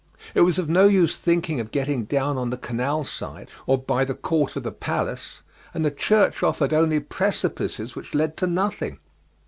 It 0.33 0.41
was 0.41 0.57
of 0.57 0.67
no 0.67 0.87
use 0.87 1.19
thinking 1.19 1.59
of 1.59 1.69
getting 1.69 2.05
down 2.05 2.35
on 2.35 2.49
the 2.49 2.57
canal 2.57 3.03
side 3.03 3.51
or 3.67 3.77
by 3.77 4.03
the 4.03 4.15
court 4.15 4.55
of 4.55 4.63
the 4.63 4.71
palace, 4.71 5.43
and 5.75 5.85
the 5.85 5.91
church 5.91 6.41
offered 6.41 6.73
only 6.73 6.99
precipices 6.99 7.95
which 7.95 8.15
led 8.15 8.35
to 8.37 8.47
nothing. 8.47 8.97